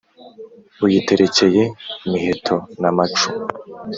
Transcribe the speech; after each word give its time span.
uyiterekeye 0.85 1.63
miheto 2.09 2.55
na 2.81 2.89
macumu 2.95 3.45